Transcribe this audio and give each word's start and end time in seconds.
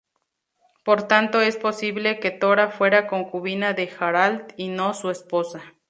Por 0.83 1.07
tanto, 1.07 1.41
es 1.41 1.57
posible 1.57 2.19
que 2.19 2.31
Tora 2.31 2.71
fuera 2.71 3.05
concubina 3.05 3.73
de 3.73 3.87
Harald 3.99 4.51
y 4.57 4.69
no 4.69 4.95
su 4.95 5.11
esposa. 5.11 5.75